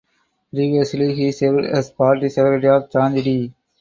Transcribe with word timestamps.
Previously 0.51 1.13
he 1.13 1.31
served 1.31 1.63
as 1.67 1.91
party 1.91 2.27
secretary 2.29 2.75
of 2.75 2.89
Changde. 2.89 3.53